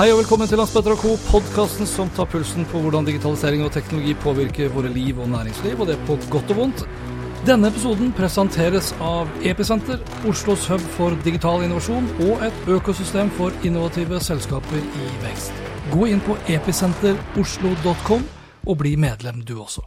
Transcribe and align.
Hei 0.00 0.06
og 0.14 0.22
velkommen 0.22 0.48
til 0.48 0.56
Landsbetter 0.56 0.94
Co., 0.96 1.10
podkasten 1.28 1.84
som 1.84 2.08
tar 2.16 2.24
pulsen 2.32 2.64
på 2.70 2.80
hvordan 2.80 3.04
digitalisering 3.04 3.60
og 3.66 3.74
teknologi 3.74 4.14
påvirker 4.22 4.70
våre 4.72 4.88
liv 4.88 5.18
og 5.20 5.28
næringsliv, 5.28 5.74
og 5.76 5.90
det 5.90 5.98
på 6.08 6.14
godt 6.32 6.54
og 6.54 6.56
vondt. 6.56 6.84
Denne 7.44 7.68
episoden 7.68 8.14
presenteres 8.16 8.94
av 9.04 9.28
Episenter, 9.44 10.00
Oslos 10.30 10.64
hub 10.72 10.86
for 10.94 11.18
digital 11.26 11.66
innovasjon 11.66 12.08
og 12.30 12.46
et 12.46 12.70
økosystem 12.78 13.28
for 13.36 13.52
innovative 13.60 14.22
selskaper 14.24 14.80
i 14.80 15.10
vekst. 15.26 15.60
Gå 15.92 16.08
inn 16.14 16.24
på 16.24 16.38
episenteroslo.com 16.48 18.24
og 18.72 18.80
bli 18.80 18.94
medlem 19.04 19.44
du 19.44 19.58
også. 19.60 19.84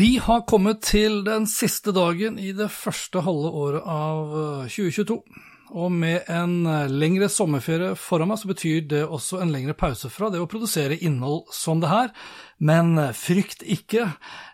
Vi 0.00 0.14
har 0.24 0.48
kommet 0.48 0.80
til 0.88 1.20
den 1.28 1.44
siste 1.44 1.92
dagen 1.92 2.40
i 2.40 2.56
det 2.56 2.72
første 2.72 3.28
halve 3.28 3.52
året 3.66 3.84
av 3.84 4.36
2022. 4.72 5.20
Og 5.70 5.92
med 5.94 6.26
en 6.32 6.64
lengre 6.90 7.28
sommerferie 7.30 7.94
foran 7.98 8.32
meg, 8.32 8.40
så 8.42 8.50
betyr 8.50 8.84
det 8.90 9.04
også 9.06 9.38
en 9.42 9.52
lengre 9.54 9.76
pause 9.78 10.10
fra 10.10 10.30
det 10.32 10.40
å 10.42 10.48
produsere 10.50 10.98
innhold 10.98 11.46
som 11.54 11.82
det 11.82 11.92
her. 11.92 12.12
Men 12.58 12.98
frykt 13.16 13.62
ikke, 13.62 14.10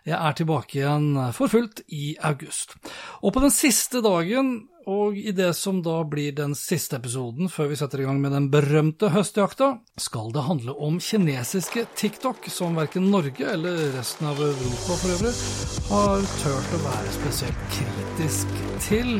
jeg 0.07 0.17
er 0.17 0.37
tilbake 0.37 0.79
igjen 0.79 1.09
for 1.35 1.51
fullt 1.51 1.81
i 1.89 2.15
august. 2.21 2.77
Og 3.21 3.33
på 3.33 3.43
den 3.43 3.53
siste 3.53 4.03
dagen, 4.05 4.67
og 4.87 5.17
i 5.19 5.33
det 5.35 5.49
som 5.59 5.81
da 5.83 5.97
blir 6.07 6.31
den 6.35 6.53
siste 6.55 6.95
episoden 6.95 7.51
før 7.51 7.73
vi 7.73 7.79
setter 7.79 8.01
i 8.01 8.07
gang 8.07 8.21
med 8.23 8.31
den 8.31 8.47
berømte 8.53 9.09
høstjakta, 9.11 9.73
skal 9.99 10.31
det 10.31 10.45
handle 10.47 10.77
om 10.87 11.01
kinesiske 11.03 11.83
TikTok, 11.99 12.47
som 12.47 12.79
verken 12.79 13.11
Norge 13.11 13.51
eller 13.51 13.83
resten 13.97 14.31
av 14.31 14.39
Europa 14.39 14.99
for 15.03 15.15
øvrig 15.17 15.35
har 15.91 16.27
turt 16.39 16.75
å 16.79 16.83
være 16.87 17.15
spesielt 17.19 17.71
kritisk 17.75 18.59
til 18.87 19.17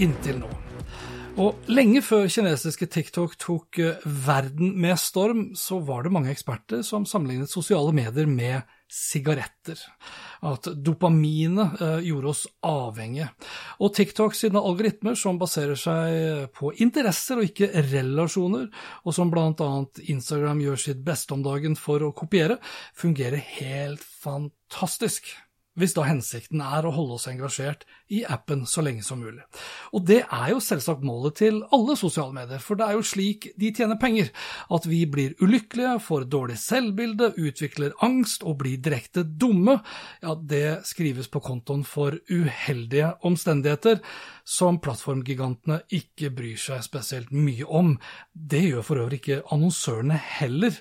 inntil 0.00 0.46
nå. 0.46 0.63
Og 1.34 1.66
lenge 1.66 1.98
før 2.06 2.28
kinesiske 2.30 2.86
TikTok 2.94 3.32
tok 3.42 3.78
verden 4.06 4.76
med 4.78 4.94
storm, 5.02 5.48
så 5.58 5.80
var 5.82 6.04
det 6.04 6.12
mange 6.14 6.30
eksperter 6.30 6.84
som 6.86 7.02
sammenlignet 7.10 7.50
sosiale 7.50 7.90
medier 7.96 8.28
med 8.30 8.62
sigaretter. 8.86 9.80
At 10.46 10.68
dopaminet 10.86 11.82
gjorde 12.06 12.30
oss 12.30 12.44
avhengige. 12.62 13.32
Og 13.82 13.90
TikTok 13.96 14.36
sine 14.38 14.62
algoritmer, 14.62 15.18
som 15.18 15.40
baserer 15.40 15.74
seg 15.80 16.52
på 16.54 16.70
interesser 16.84 17.42
og 17.42 17.50
ikke 17.50 17.82
relasjoner, 17.90 18.68
og 19.02 19.16
som 19.16 19.32
bl.a. 19.34 19.70
Instagram 20.14 20.62
gjør 20.62 20.84
sitt 20.84 21.02
beste 21.02 21.34
om 21.34 21.42
dagen 21.42 21.74
for 21.74 22.06
å 22.06 22.12
kopiere, 22.14 22.60
fungerer 22.94 23.42
helt 23.58 24.06
fantastisk 24.22 25.34
hvis 25.78 25.94
da 25.96 26.04
hensikten 26.06 26.62
er 26.62 26.86
å 26.86 26.92
holde 26.94 27.16
oss 27.16 27.26
engasjert 27.30 27.82
i 28.14 28.20
appen 28.30 28.62
så 28.68 28.82
lenge 28.84 29.02
som 29.02 29.18
mulig. 29.22 29.42
Og 29.96 30.04
det 30.06 30.20
er 30.22 30.52
jo 30.52 30.60
selvsagt 30.62 31.02
målet 31.06 31.38
til 31.40 31.60
alle 31.74 31.96
sosiale 31.98 32.34
medier, 32.36 32.62
for 32.62 32.78
det 32.78 32.86
er 32.86 32.98
jo 32.98 33.06
slik 33.06 33.48
de 33.60 33.72
tjener 33.74 33.98
penger, 34.00 34.30
at 34.70 34.86
vi 34.86 35.02
blir 35.10 35.34
ulykkelige, 35.42 35.96
får 36.04 36.28
dårlig 36.30 36.58
selvbilde, 36.62 37.32
utvikler 37.40 37.96
angst 38.06 38.46
og 38.46 38.60
blir 38.62 38.78
direkte 38.84 39.24
dumme, 39.26 39.80
ja, 40.22 40.36
det 40.38 40.86
skrives 40.86 41.30
på 41.32 41.42
kontoen 41.44 41.82
for 41.88 42.16
uheldige 42.30 43.14
omstendigheter, 43.26 44.00
som 44.44 44.78
plattformgigantene 44.84 45.82
ikke 45.94 46.30
bryr 46.34 46.60
seg 46.60 46.84
spesielt 46.86 47.34
mye 47.34 47.66
om. 47.66 47.96
Det 48.32 48.62
gjør 48.68 48.86
for 48.86 49.02
øvrig 49.02 49.22
ikke 49.22 49.42
annonsørene 49.54 50.18
heller, 50.38 50.76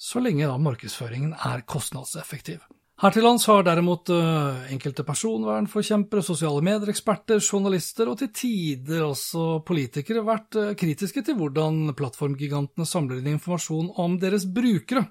så 0.00 0.22
lenge 0.22 0.48
da 0.48 0.56
markedsføringen 0.56 1.34
er 1.44 1.66
kostnadseffektiv. 1.68 2.62
Her 3.00 3.14
til 3.16 3.24
lands 3.24 3.46
har 3.48 3.62
derimot 3.64 4.10
uh, 4.12 4.58
enkelte 4.68 5.06
personvernforkjempere, 5.08 6.20
sosiale 6.20 6.60
medieeksperter, 6.66 7.38
journalister 7.40 8.10
og 8.12 8.18
til 8.20 8.28
tider 8.36 9.06
også 9.06 9.62
politikere 9.64 10.20
vært 10.26 10.58
uh, 10.60 10.72
kritiske 10.76 11.22
til 11.24 11.38
hvordan 11.38 11.94
plattformgigantene 11.96 12.84
samler 12.84 13.22
inn 13.22 13.30
informasjon 13.38 13.88
om 14.04 14.18
deres 14.20 14.44
brukere. 14.44 15.06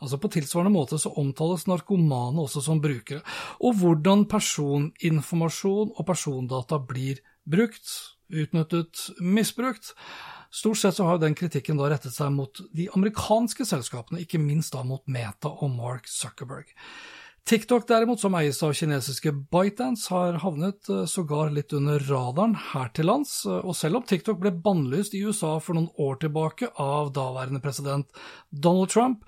Altså 0.00 0.16
På 0.16 0.30
tilsvarende 0.32 0.72
måte 0.72 0.96
så 1.00 1.12
omtales 1.20 1.66
narkomane 1.68 2.40
også 2.40 2.62
som 2.64 2.80
brukere, 2.80 3.20
og 3.60 3.76
hvordan 3.82 4.24
personinformasjon 4.32 5.92
og 5.92 6.08
persondata 6.08 6.80
blir 6.88 7.20
brukt, 7.44 7.92
utnyttet, 8.32 9.10
misbrukt. 9.20 9.92
Stort 10.48 10.80
sett 10.80 10.96
så 10.96 11.04
har 11.04 11.20
den 11.20 11.36
kritikken 11.36 11.76
da 11.76 11.92
rettet 11.92 12.16
seg 12.16 12.32
mot 12.32 12.64
de 12.72 12.88
amerikanske 12.96 13.68
selskapene, 13.68 14.24
ikke 14.24 14.40
minst 14.40 14.72
da 14.72 14.80
mot 14.88 15.04
Meta 15.04 15.52
og 15.52 15.76
Mark 15.76 16.08
Zuckerberg. 16.08 16.72
TikTok 17.46 17.84
derimot, 17.86 18.18
som 18.20 18.34
eies 18.34 18.58
av 18.66 18.72
kinesiske 18.74 19.30
ByteDance, 19.54 20.08
har 20.10 20.40
havnet 20.42 20.88
sågar 21.06 21.52
litt 21.54 21.70
under 21.78 22.02
radaren 22.08 22.56
her 22.72 22.88
til 22.90 23.06
lands, 23.06 23.36
og 23.46 23.70
selv 23.78 24.00
om 24.00 24.02
TikTok 24.02 24.40
ble 24.42 24.50
bannlyst 24.64 25.14
i 25.14 25.20
USA 25.22 25.52
for 25.62 25.78
noen 25.78 25.86
år 26.02 26.18
tilbake 26.24 26.72
av 26.82 27.12
daværende 27.14 27.60
president 27.62 28.10
Donald 28.50 28.90
Trump, 28.90 29.22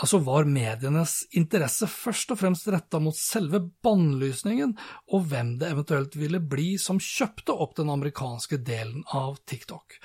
ja, 0.00 0.08
så 0.08 0.16
var 0.24 0.48
medienes 0.48 1.18
interesse 1.36 1.84
først 1.92 2.32
og 2.32 2.40
fremst 2.40 2.70
retta 2.72 3.02
mot 3.04 3.18
selve 3.20 3.60
bannlysningen, 3.84 4.72
og 5.12 5.26
hvem 5.28 5.58
det 5.60 5.68
eventuelt 5.68 6.16
ville 6.16 6.40
bli 6.40 6.70
som 6.80 6.96
kjøpte 6.96 7.52
opp 7.52 7.76
den 7.76 7.92
amerikanske 7.92 8.62
delen 8.64 9.04
av 9.12 9.42
TikTok. 9.44 9.98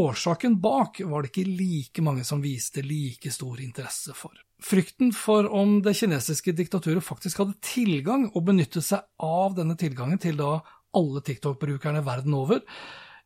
Årsaken 0.00 0.56
bak 0.64 1.02
var 1.04 1.20
det 1.20 1.34
ikke 1.34 1.44
like 1.60 2.06
mange 2.08 2.24
som 2.24 2.40
viste 2.40 2.80
like 2.80 3.34
stor 3.36 3.60
interesse 3.60 4.16
for. 4.16 4.32
Frykten 4.62 5.10
for 5.16 5.48
om 5.50 5.80
det 5.82 5.96
kinesiske 5.98 6.54
diktaturet 6.56 7.04
faktisk 7.04 7.42
hadde 7.42 7.58
tilgang 7.66 8.28
og 8.32 8.46
benyttet 8.46 8.86
seg 8.86 9.02
av 9.22 9.56
denne 9.58 9.76
tilgangen 9.78 10.20
til 10.22 10.38
da 10.38 10.60
alle 10.96 11.22
TikTok-brukerne 11.24 12.04
verden 12.04 12.36
over, 12.36 12.60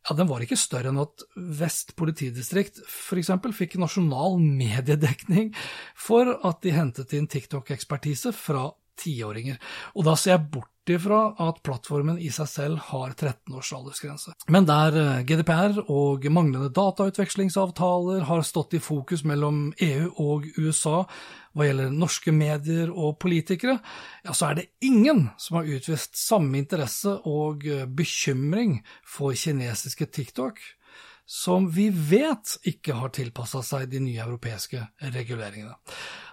ja, 0.06 0.14
den 0.14 0.28
var 0.30 0.42
ikke 0.44 0.58
større 0.58 0.92
enn 0.92 1.02
at 1.02 1.24
Vest 1.58 1.96
politidistrikt 1.98 2.78
f.eks. 2.86 3.32
fikk 3.58 3.74
nasjonal 3.82 4.38
mediedekning 4.38 5.50
for 5.98 6.30
at 6.46 6.62
de 6.62 6.74
hentet 6.76 7.16
inn 7.18 7.26
TikTok-ekspertise 7.30 8.30
fra 8.36 8.68
tiåringer. 9.02 9.58
Og 9.98 10.06
da 10.06 10.14
ser 10.18 10.36
jeg 10.36 10.48
bort 10.54 10.70
ifra 10.94 11.20
at 11.42 11.62
plattformen 11.66 12.18
i 12.22 12.30
seg 12.34 12.48
selv 12.50 12.82
har 12.90 13.14
13 13.14 13.56
års 13.56 13.72
aldersgrense. 13.76 14.34
Men 14.52 14.68
der 14.68 15.24
GDPR 15.26 15.80
og 15.86 16.26
manglende 16.32 16.70
datautvekslingsavtaler 16.74 18.26
har 18.28 18.46
stått 18.46 18.76
i 18.78 18.82
fokus 18.82 19.24
mellom 19.26 19.70
EU 19.82 20.12
og 20.22 20.46
USA 20.58 21.02
hva 21.56 21.64
gjelder 21.64 21.92
norske 21.94 22.32
medier 22.36 22.90
og 22.92 23.16
politikere, 23.22 23.78
ja, 24.26 24.34
så 24.36 24.50
er 24.50 24.58
det 24.58 24.66
ingen 24.84 25.30
som 25.40 25.60
har 25.60 25.70
utvist 25.72 26.18
samme 26.20 26.60
interesse 26.60 27.14
og 27.24 27.64
bekymring 27.96 28.82
for 29.08 29.32
kinesiske 29.32 30.10
TikTok, 30.12 30.60
som 31.26 31.70
vi 31.72 31.88
vet 31.90 32.58
ikke 32.68 32.98
har 33.00 33.10
tilpassa 33.16 33.62
seg 33.64 33.88
de 33.90 34.04
nye 34.04 34.20
europeiske 34.22 34.84
reguleringene. 35.16 35.74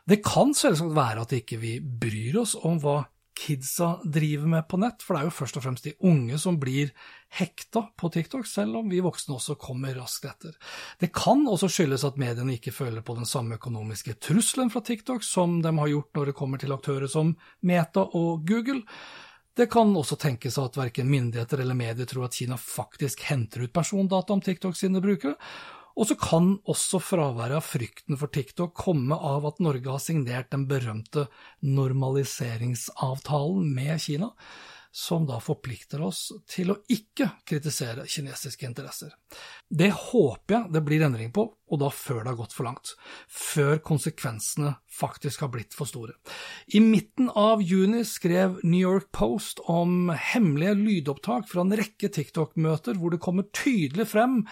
Det 0.05 0.19
kan 0.25 0.51
selvsagt 0.53 0.94
være 0.94 1.23
at 1.23 1.33
ikke 1.39 1.57
vi 1.61 1.77
bryr 1.79 2.41
oss 2.44 2.57
om 2.59 2.77
hva 2.83 3.00
kidsa 3.33 4.00
driver 4.03 4.47
med 4.47 4.68
på 4.69 4.77
nett, 4.81 5.03
for 5.03 5.15
det 5.15 5.24
er 5.24 5.30
jo 5.30 5.35
først 5.35 5.57
og 5.59 5.65
fremst 5.65 5.88
de 5.88 5.95
unge 6.06 6.38
som 6.41 6.59
blir 6.62 6.94
hekta 7.33 7.88
på 7.97 8.09
TikTok, 8.13 8.45
selv 8.47 8.77
om 8.80 8.91
vi 8.91 9.01
voksne 9.03 9.35
også 9.35 9.57
kommer 9.62 9.95
raskt 9.97 10.27
etter. 10.30 10.56
Det 11.01 11.09
kan 11.15 11.45
også 11.50 11.69
skyldes 11.71 12.06
at 12.07 12.19
mediene 12.21 12.57
ikke 12.57 12.75
føler 12.75 13.06
på 13.06 13.18
den 13.18 13.30
samme 13.30 13.57
økonomiske 13.57 14.15
trusselen 14.21 14.71
fra 14.74 14.83
TikTok 14.85 15.25
som 15.25 15.62
de 15.65 15.74
har 15.80 15.94
gjort 15.95 16.13
når 16.18 16.30
det 16.30 16.38
kommer 16.38 16.62
til 16.62 16.75
aktører 16.75 17.09
som 17.12 17.35
Meta 17.65 18.06
og 18.06 18.45
Google. 18.47 18.83
Det 19.53 19.68
kan 19.69 19.91
også 19.94 20.18
tenkes 20.18 20.57
at 20.57 20.77
verken 20.77 21.09
myndigheter 21.09 21.62
eller 21.62 21.77
medier 21.77 22.09
tror 22.09 22.25
at 22.25 22.38
Kina 22.38 22.57
faktisk 22.57 23.21
henter 23.29 23.68
ut 23.68 23.74
persondata 23.74 24.33
om 24.33 24.41
TikTok 24.41 24.77
sine 24.77 25.01
brukere, 25.01 25.36
Og 25.93 26.07
så 26.09 26.15
kan 26.17 26.55
også 26.69 26.99
fraværet 27.03 27.59
av 27.59 27.65
frykten 27.67 28.17
for 28.17 28.27
TikTok 28.33 28.73
komme 28.77 29.15
av 29.15 29.45
at 29.49 29.59
Norge 29.61 29.91
har 29.93 30.01
signert 30.01 30.51
den 30.53 30.67
berømte 30.69 31.27
normaliseringsavtalen 31.61 33.75
med 33.75 34.01
Kina, 34.01 34.29
som 34.93 35.23
da 35.25 35.39
forplikter 35.41 36.03
oss 36.05 36.27
til 36.49 36.69
å 36.69 36.75
ikke 36.93 37.25
kritisere 37.49 38.03
kinesiske 38.05 38.67
interesser. 38.67 39.09
Det 39.65 39.89
håper 39.89 40.53
jeg 40.53 40.73
det 40.75 40.83
blir 40.85 41.05
endring 41.05 41.31
på, 41.33 41.47
og 41.49 41.79
da 41.81 41.89
før 41.89 42.21
det 42.21 42.29
har 42.29 42.37
gått 42.37 42.53
for 42.53 42.67
langt. 42.67 42.93
Før 43.25 43.81
konsekvensene 43.81 44.75
faktisk 44.93 45.41
har 45.41 45.49
blitt 45.55 45.73
for 45.73 45.89
store. 45.89 46.13
I 46.77 46.79
midten 46.85 47.31
av 47.33 47.65
juni 47.65 48.03
skrev 48.05 48.59
New 48.61 48.81
York 48.81 49.09
Post 49.17 49.63
om 49.65 50.13
hemmelige 50.13 50.77
lydopptak 50.77 51.49
fra 51.49 51.65
en 51.65 51.73
rekke 51.77 52.13
TikTok-møter 52.13 53.01
hvor 53.01 53.13
det 53.13 53.21
kommer 53.23 53.49
tydelig 53.49 54.11
frem 54.13 54.43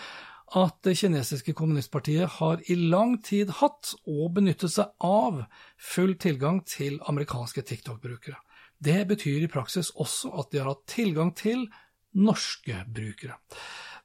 at 0.58 0.82
det 0.84 0.98
kinesiske 1.00 1.54
kommunistpartiet 1.56 2.38
har 2.40 2.64
i 2.72 2.76
lang 2.76 3.18
tid 3.24 3.54
hatt 3.62 3.94
og 4.04 4.34
benyttet 4.36 4.74
seg 4.74 4.92
av 5.06 5.44
full 5.80 6.18
tilgang 6.20 6.60
til 6.68 7.00
amerikanske 7.08 7.64
TikTok-brukere. 7.70 8.36
Det 8.82 9.06
betyr 9.08 9.46
i 9.46 9.52
praksis 9.52 9.94
også 9.96 10.34
at 10.42 10.52
de 10.52 10.60
har 10.60 10.72
hatt 10.74 10.84
tilgang 10.90 11.32
til 11.38 11.68
norske 12.18 12.84
brukere. 12.92 13.38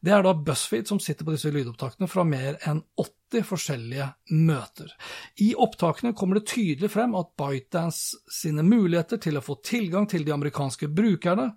Det 0.04 0.12
er 0.12 0.22
da 0.22 0.34
BuzzFeed 0.36 0.86
som 0.86 1.00
sitter 1.02 1.26
på 1.26 1.32
disse 1.34 1.50
lydopptakene 1.50 2.06
fra 2.10 2.22
mer 2.28 2.60
enn 2.68 2.82
80 3.00 3.46
forskjellige 3.48 4.06
møter. 4.46 4.92
I 5.42 5.54
opptakene 5.58 6.14
kommer 6.14 6.38
det 6.38 6.50
tydelig 6.52 6.92
frem 6.92 7.16
at 7.18 7.32
ByteDance 7.40 8.20
sine 8.30 8.62
muligheter 8.66 9.18
til 9.22 9.40
å 9.40 9.44
få 9.44 9.58
tilgang 9.66 10.06
til 10.10 10.26
de 10.26 10.34
amerikanske 10.36 10.92
brukerne 10.94 11.50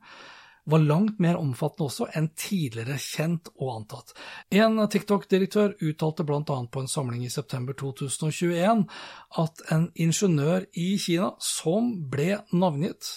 var 0.69 0.83
langt 0.83 1.19
mer 1.19 1.37
omfattende 1.39 1.87
også 1.87 2.07
enn 2.17 2.29
tidligere 2.37 2.97
kjent 3.01 3.49
og 3.57 3.71
antatt. 3.75 4.13
En 4.53 4.77
TikTok-direktør 4.89 5.75
uttalte 5.81 6.25
bl.a. 6.27 6.43
på 6.43 6.83
en 6.83 6.91
samling 6.91 7.25
i 7.25 7.31
september 7.33 7.77
2021 7.79 8.85
at 9.43 9.65
en 9.73 9.89
ingeniør 9.95 10.67
i 10.77 10.91
Kina 11.01 11.33
som 11.43 11.91
ble 12.11 12.39
navngitt, 12.51 13.09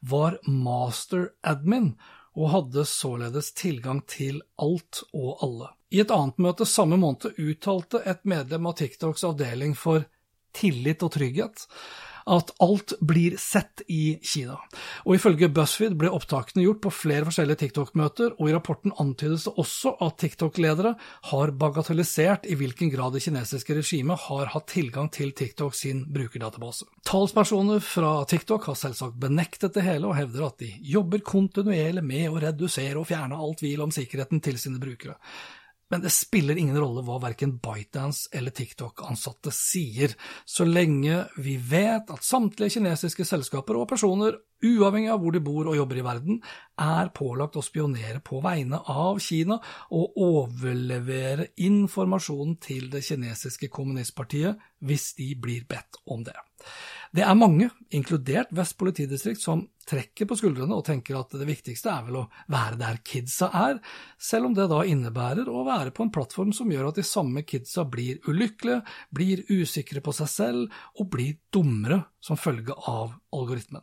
var 0.00 0.38
master 0.46 1.30
admin 1.46 1.94
og 2.38 2.52
hadde 2.54 2.86
således 2.86 3.52
tilgang 3.58 4.02
til 4.08 4.42
alt 4.60 5.02
og 5.12 5.42
alle. 5.44 5.72
I 5.90 6.04
et 6.04 6.12
annet 6.14 6.38
møte 6.38 6.68
samme 6.68 7.00
måned 7.00 7.34
uttalte 7.42 8.04
et 8.06 8.22
medlem 8.28 8.68
av 8.70 8.78
TikToks 8.78 9.26
avdeling 9.26 9.74
for 9.74 10.06
tillit 10.54 11.02
og 11.02 11.12
trygghet 11.14 11.66
at 12.30 12.52
alt 12.62 12.94
blir 13.00 13.36
sett 13.40 13.82
i 13.90 14.18
Kina. 14.22 14.56
Og 15.06 15.16
ifølge 15.16 15.50
BuzzFeed 15.52 15.96
ble 15.98 16.12
opptakene 16.14 16.64
gjort 16.64 16.82
på 16.84 16.92
flere 16.94 17.26
forskjellige 17.28 17.64
TikTok-møter, 17.64 18.36
og 18.38 18.50
i 18.50 18.54
rapporten 18.54 18.94
antydes 19.02 19.48
det 19.48 19.54
også 19.60 19.96
at 20.06 20.18
TikTok-ledere 20.22 20.94
har 21.32 21.54
bagatellisert 21.60 22.46
i 22.50 22.58
hvilken 22.58 22.92
grad 22.94 23.16
det 23.16 23.24
kinesiske 23.26 23.76
regimet 23.80 24.26
har 24.28 24.52
hatt 24.54 24.68
tilgang 24.70 25.10
til 25.12 25.34
TikTok 25.36 25.76
sin 25.76 26.04
brukerdatabase. 26.12 26.86
Talspersoner 27.08 27.82
fra 27.84 28.14
TikTok 28.30 28.70
har 28.70 28.78
selvsagt 28.78 29.18
benektet 29.20 29.74
det 29.76 29.86
hele 29.86 30.10
og 30.10 30.18
hevder 30.18 30.46
at 30.50 30.60
de 30.62 30.72
jobber 30.92 31.24
kontinuerlig 31.26 32.04
med 32.06 32.28
å 32.30 32.42
redusere 32.42 32.98
og 33.00 33.08
fjerne 33.10 33.38
all 33.38 33.56
tvil 33.58 33.86
om 33.86 33.94
sikkerheten 33.94 34.42
til 34.44 34.60
sine 34.60 34.82
brukere. 34.82 35.18
Men 35.90 36.04
det 36.04 36.12
spiller 36.14 36.58
ingen 36.58 36.78
rolle 36.78 37.02
hva 37.06 37.18
verken 37.22 37.56
ByteDance 37.62 38.30
eller 38.36 38.54
TikTok-ansatte 38.54 39.50
sier, 39.54 40.14
så 40.46 40.66
lenge 40.66 41.24
vi 41.42 41.56
vet 41.58 42.12
at 42.14 42.26
samtlige 42.26 42.76
kinesiske 42.76 43.26
selskaper 43.26 43.80
og 43.80 43.88
personer, 43.90 44.38
uavhengig 44.62 45.10
av 45.10 45.22
hvor 45.22 45.34
de 45.34 45.42
bor 45.42 45.70
og 45.72 45.78
jobber 45.78 45.98
i 45.98 46.04
verden, 46.06 46.38
er 46.78 47.10
pålagt 47.16 47.58
å 47.58 47.64
spionere 47.64 48.20
på 48.22 48.38
vegne 48.44 48.78
av 48.92 49.18
Kina 49.24 49.58
og 49.96 50.20
overlevere 50.20 51.50
informasjonen 51.66 52.58
til 52.62 52.86
det 52.92 53.02
kinesiske 53.08 53.72
kommunistpartiet 53.72 54.62
hvis 54.86 55.10
de 55.18 55.32
blir 55.42 55.66
bedt 55.68 55.98
om 56.06 56.22
det. 56.26 56.38
Det 57.10 57.24
er 57.26 57.34
mange, 57.34 57.66
inkludert 57.90 58.52
Vest 58.54 58.76
politidistrikt, 58.78 59.40
som 59.42 59.64
trekker 59.90 60.28
på 60.30 60.36
skuldrene 60.38 60.76
og 60.76 60.84
tenker 60.86 61.16
at 61.18 61.32
det 61.34 61.48
viktigste 61.48 61.90
er 61.90 62.04
vel 62.06 62.20
å 62.20 62.26
være 62.52 62.78
der 62.78 63.00
kidsa 63.02 63.48
er, 63.56 63.80
selv 64.14 64.46
om 64.46 64.54
det 64.54 64.68
da 64.70 64.84
innebærer 64.86 65.50
å 65.50 65.64
være 65.66 65.90
på 65.96 66.06
en 66.06 66.12
plattform 66.14 66.52
som 66.54 66.70
gjør 66.70 66.92
at 66.92 67.00
de 67.00 67.06
samme 67.06 67.42
kidsa 67.42 67.82
blir 67.90 68.22
ulykkelige, 68.30 68.84
blir 69.10 69.42
usikre 69.50 70.02
på 70.06 70.14
seg 70.20 70.30
selv 70.30 70.82
og 70.94 71.10
blir 71.10 71.40
dummere 71.50 72.04
som 72.22 72.38
følge 72.38 72.78
av 72.78 73.16
algoritmen. 73.34 73.82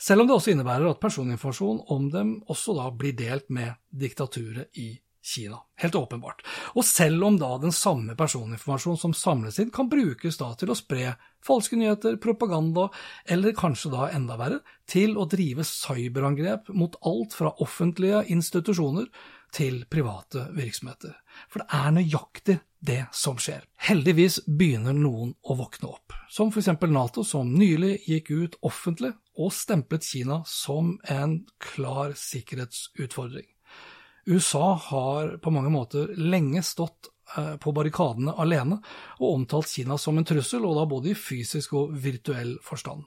Selv 0.00 0.22
om 0.22 0.28
det 0.28 0.36
også 0.36 0.52
innebærer 0.52 0.90
at 0.90 1.00
personinformasjon 1.00 1.84
om 1.96 2.08
dem 2.12 2.36
også 2.52 2.76
da 2.76 2.90
blir 2.92 3.16
delt 3.16 3.48
med 3.52 3.72
diktaturet 3.88 4.68
i 4.76 4.92
Kina. 5.22 5.58
Helt 5.76 5.94
åpenbart. 5.94 6.42
Og 6.74 6.84
selv 6.84 7.24
om 7.24 7.36
da 7.40 7.50
den 7.60 7.74
samme 7.76 8.16
personinformasjonen 8.16 9.00
som 9.00 9.14
samles 9.16 9.58
inn, 9.60 9.72
kan 9.74 9.90
brukes 9.90 10.38
da 10.40 10.52
til 10.58 10.72
å 10.72 10.78
spre 10.78 11.14
falske 11.44 11.76
nyheter, 11.76 12.16
propaganda, 12.20 12.88
eller 13.28 13.56
kanskje 13.56 13.92
da 13.92 14.08
enda 14.14 14.38
verre, 14.40 14.62
til 14.88 15.18
å 15.20 15.28
drive 15.30 15.64
cyberangrep 15.66 16.72
mot 16.76 16.96
alt 17.06 17.36
fra 17.36 17.52
offentlige 17.60 18.24
institusjoner 18.32 19.10
til 19.54 19.84
private 19.90 20.46
virksomheter. 20.56 21.14
For 21.50 21.62
det 21.62 21.80
er 21.80 21.94
nøyaktig 21.96 22.58
det 22.80 23.02
som 23.12 23.38
skjer. 23.40 23.64
Heldigvis 23.88 24.40
begynner 24.46 24.96
noen 24.96 25.34
å 25.42 25.56
våkne 25.58 25.90
opp, 25.90 26.16
som 26.32 26.52
eksempel 26.54 26.92
Nato, 26.94 27.24
som 27.26 27.52
nylig 27.52 27.98
gikk 28.08 28.30
ut 28.30 28.60
offentlig 28.66 29.12
og 29.40 29.52
stemplet 29.54 30.06
Kina 30.06 30.40
som 30.48 30.96
en 31.08 31.40
klar 31.60 32.16
sikkerhetsutfordring. 32.16 33.48
USA 34.26 34.74
har 34.74 35.36
på 35.42 35.52
mange 35.54 35.72
måter 35.72 36.12
lenge 36.16 36.62
stått 36.66 37.10
eh, 37.36 37.54
på 37.56 37.72
barrikadene 37.76 38.34
alene 38.40 38.80
og 39.18 39.28
omtalt 39.30 39.70
Kina 39.70 39.98
som 39.98 40.18
en 40.18 40.26
trussel, 40.28 40.66
og 40.66 40.76
da 40.78 40.88
både 40.90 41.12
i 41.12 41.18
fysisk 41.18 41.76
og 41.78 41.94
virtuell 42.02 42.56
forstand. 42.64 43.06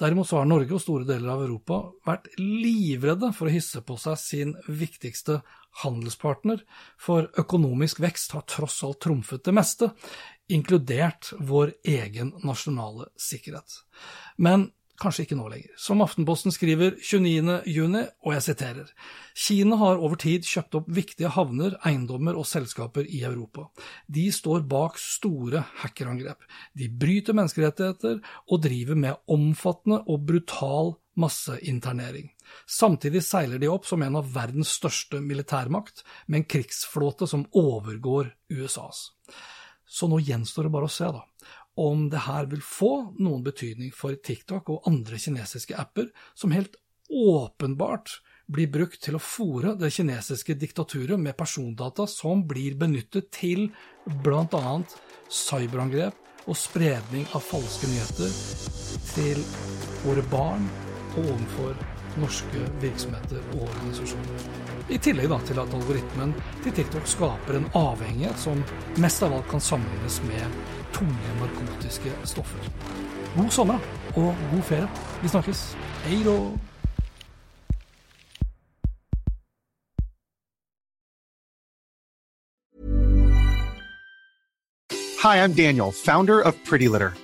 Derimot 0.00 0.26
så 0.26 0.40
har 0.40 0.48
Norge 0.50 0.74
og 0.74 0.82
store 0.82 1.06
deler 1.06 1.30
av 1.36 1.44
Europa 1.44 1.76
vært 2.06 2.32
livredde 2.40 3.30
for 3.36 3.46
å 3.46 3.52
hisse 3.54 3.82
på 3.86 3.94
seg 4.00 4.18
sin 4.18 4.54
viktigste 4.66 5.38
handelspartner, 5.84 6.64
for 6.98 7.28
økonomisk 7.38 8.00
vekst 8.02 8.34
har 8.34 8.46
tross 8.50 8.80
alt 8.86 9.00
trumfet 9.06 9.44
det 9.46 9.54
meste, 9.54 9.92
inkludert 10.50 11.30
vår 11.38 11.76
egen 11.86 12.34
nasjonale 12.42 13.06
sikkerhet. 13.18 13.78
Men 14.36 14.72
Kanskje 15.00 15.24
ikke 15.24 15.36
nå 15.38 15.48
lenger. 15.50 15.72
Som 15.80 16.02
Aftenposten 16.04 16.54
skriver 16.54 16.94
29.6, 17.02 18.12
og 18.22 18.34
jeg 18.36 18.44
siterer, 18.46 18.90
Kina 19.34 19.78
har 19.80 19.98
over 19.98 20.18
tid 20.22 20.46
kjøpt 20.46 20.78
opp 20.78 20.90
viktige 20.94 21.32
havner, 21.34 21.74
eiendommer 21.82 22.38
og 22.38 22.46
selskaper 22.46 23.08
i 23.08 23.24
Europa. 23.26 23.66
De 24.06 24.28
står 24.32 24.62
bak 24.70 25.00
store 25.02 25.64
hackerangrep. 25.80 26.46
De 26.78 26.86
bryter 26.88 27.34
menneskerettigheter 27.34 28.20
og 28.46 28.62
driver 28.62 29.00
med 29.06 29.34
omfattende 29.34 29.98
og 30.06 30.28
brutal 30.30 30.94
masseinternering. 31.18 32.30
Samtidig 32.70 33.24
seiler 33.26 33.58
de 33.58 33.70
opp 33.70 33.88
som 33.90 34.02
en 34.02 34.20
av 34.20 34.30
verdens 34.34 34.76
største 34.78 35.18
militærmakt, 35.22 36.04
med 36.26 36.42
en 36.44 36.48
krigsflåte 36.54 37.26
som 37.30 37.48
overgår 37.50 38.30
USAs. 38.54 39.08
Så 39.84 40.06
nå 40.10 40.20
gjenstår 40.22 40.66
det 40.66 40.74
bare 40.74 40.86
å 40.86 40.92
se, 40.92 41.10
da 41.10 41.26
om 41.80 42.08
det 42.10 42.24
her 42.28 42.46
vil 42.50 42.62
få 42.62 42.92
noen 43.18 43.42
betydning 43.46 43.90
for 43.94 44.14
TikTok 44.14 44.70
og 44.70 44.88
andre 44.90 45.18
kinesiske 45.18 45.76
apper 45.78 46.10
som 46.38 46.54
helt 46.54 46.76
åpenbart 47.10 48.20
blir 48.46 48.68
brukt 48.68 49.00
til 49.04 49.16
å 49.16 49.22
fòre 49.22 49.74
det 49.80 49.90
kinesiske 49.94 50.56
diktaturet 50.60 51.20
med 51.20 51.36
persondata 51.38 52.06
som 52.10 52.44
blir 52.48 52.76
benyttet 52.80 53.30
til 53.34 53.70
bl.a. 54.24 54.76
cyberangrep 55.32 56.20
og 56.44 56.58
spredning 56.60 57.24
av 57.32 57.44
falske 57.46 57.88
nyheter 57.88 58.36
til 59.14 59.40
våre 60.04 60.26
barn 60.32 60.68
og 61.14 61.24
overfor 61.24 61.80
norske 62.20 62.68
virksomheter 62.84 63.40
og 63.54 63.66
organisasjoner. 63.70 64.63
I 64.88 64.98
tillegg 65.00 65.30
da, 65.32 65.38
til 65.48 65.58
at 65.62 65.72
algoritmen 65.72 66.34
til 66.64 66.74
TikTok 66.76 67.06
skaper 67.08 67.56
en 67.56 67.70
avhengighet 67.78 68.36
som 68.36 68.60
mest 69.00 69.24
av 69.24 69.32
alt 69.32 69.48
kan 69.48 69.62
sammenlignes 69.64 70.18
med 70.28 70.58
tunge 70.92 71.38
narkotiske 71.40 72.12
stoffer. 72.28 72.68
God 73.34 73.50
sommer 73.50 73.80
og 74.14 74.30
god 74.52 74.62
ferie. 74.68 74.88
Vi 75.22 75.32
snakkes. 75.32 75.64
Hei 76.04 76.22
då! 76.24 76.36
Hi, 85.24 85.38
I'm 85.42 85.54
Daniel, 85.54 85.90
founder 85.90 86.38
of 86.42 86.54
Pretty 86.68 86.86
Litter. 86.88 87.23